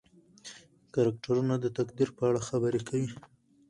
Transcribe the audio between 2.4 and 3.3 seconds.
خبرې کوي.